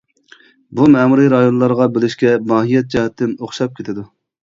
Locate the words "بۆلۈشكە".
1.99-2.35